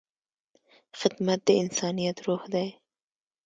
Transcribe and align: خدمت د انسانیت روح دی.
خدمت 0.99 1.39
د 1.47 1.49
انسانیت 1.61 2.17
روح 2.27 2.43
دی. 2.53 2.67